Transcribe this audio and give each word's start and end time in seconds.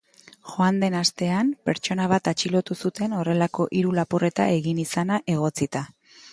Joan 0.51 0.79
den 0.83 0.95
astean 0.99 1.51
pertsona 1.69 2.07
bat 2.13 2.31
atxilotu 2.33 2.79
zuten 2.85 3.15
horrelako 3.21 3.69
hiru 3.81 3.95
lapurreta 4.01 4.51
egin 4.59 4.85
izana 4.89 5.23
egotzita. 5.39 5.89